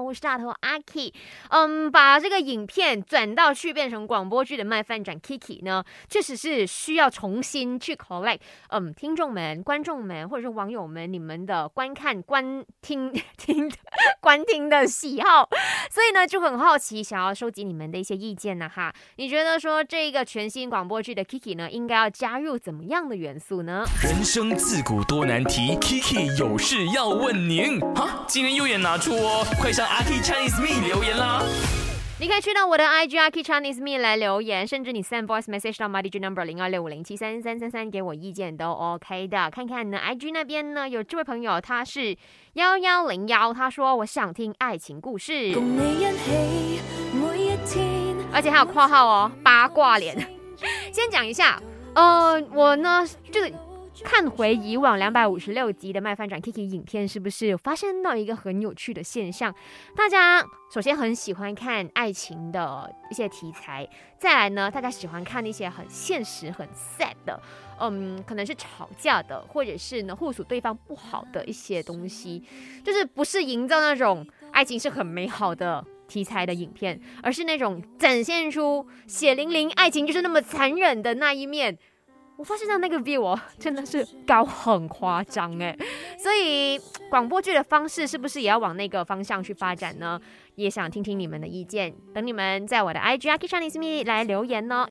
[0.00, 1.12] 我是大头阿 K。
[1.50, 8.40] 嗯，把这个影片转到去变成广播剧的卖饭转 Kiki 呢，确实是需要重新去 collect。
[8.68, 13.70] 嗯，听众们、观众们或者是网友们，你们的观看、观听、 听、
[14.20, 15.48] 观听的喜好，
[15.90, 18.92] 所以呢就很好奇，想要收集你们的一些意见呢哈。
[19.16, 23.84] 你觉得说这个全新广播剧的 Kiki 呢，应该要加入怎么样的元素呢？
[24.02, 27.80] 人生自古多难题，Kiki 有事要问您。
[27.94, 31.42] 哈，今天右眼拿出哦，快上阿 K Chinese Me 留言啦！
[32.18, 39.28] 你可以去到我的 IG a k Chinese Me 来留言，甚至你 send voice message 到 my DJ number 零二六五零七三三三三给我意见都 OK
[39.28, 39.50] 的。
[39.50, 42.16] 看看呢，IG 那边呢有这位朋友，他是
[42.54, 45.52] 幺幺零幺，他说我想听爱情故事，
[48.32, 50.16] 而且还有括号哦，八卦脸。
[50.90, 51.60] 先讲一下，
[51.94, 53.52] 呃，我呢就是。
[54.04, 59.54] 看回以往两百五十六集的麦饭转 Kiki 影片，是不是发生到一个很有趣的现象？
[59.94, 63.88] 大家首先很喜欢看爱情的一些题材，
[64.18, 67.40] 再来呢，大家喜欢看那些很现实、很 sad 的，
[67.80, 72.42] 嗯，可能是吵架的，或者是呢互诉对方不好的一些东西，
[72.84, 81.78] 就是不是营造那种爱情是很美好的题材的影片，而是那种展现出血淋淋爱情就是那么残忍的那一面。
[82.36, 85.76] 我发现到那个 view 哦，真的是高很夸张哎，
[86.18, 90.20] 所以广播剧的方式是不是也要往那个方向去发展呢？
[90.56, 94.84] 也想听听你们的意见，等你们在我的 IG a k i Chinese Me 来留言哦。